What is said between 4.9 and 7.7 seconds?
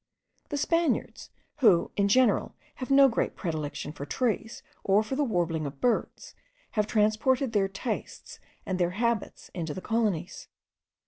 for the warbling of birds, have transported their